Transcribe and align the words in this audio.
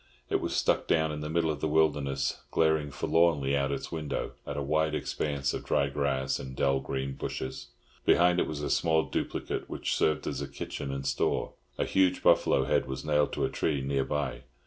It 0.31 0.41
was 0.41 0.55
stuck 0.55 0.87
down 0.87 1.11
in 1.11 1.19
the 1.21 1.29
middle 1.29 1.51
of 1.51 1.61
the 1.61 1.67
wilderness, 1.67 2.41
glaring 2.49 2.89
forlornly 2.89 3.55
out 3.55 3.71
of 3.71 3.77
its 3.77 3.91
windows 3.91 4.31
at 4.47 4.57
a 4.57 4.61
wide 4.63 4.95
expanse 4.95 5.53
of 5.53 5.63
dry 5.63 5.89
grass 5.89 6.39
and 6.39 6.55
dull 6.55 6.79
green 6.79 7.13
bushes. 7.13 7.67
Behind 8.03 8.39
it 8.39 8.47
was 8.47 8.63
a 8.63 8.71
small 8.71 9.03
duplicate, 9.03 9.69
which 9.69 9.93
served 9.95 10.25
as 10.25 10.41
kitchen 10.47 10.91
and 10.91 11.05
store. 11.05 11.53
A 11.77 11.85
huge 11.85 12.23
buffalo 12.23 12.63
head 12.63 12.87
was 12.87 13.05
nailed 13.05 13.31
to 13.33 13.45
a 13.45 13.49
tree 13.49 13.81
near 13.83 14.03
by. 14.03 14.41